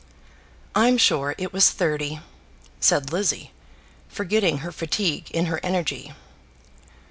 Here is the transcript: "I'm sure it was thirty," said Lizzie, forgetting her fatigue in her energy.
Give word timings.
"I'm 0.73 0.97
sure 0.97 1.35
it 1.37 1.53
was 1.53 1.69
thirty," 1.69 2.21
said 2.79 3.11
Lizzie, 3.13 3.51
forgetting 4.09 4.57
her 4.65 4.71
fatigue 4.71 5.29
in 5.29 5.45
her 5.45 5.59
energy. 5.61 6.13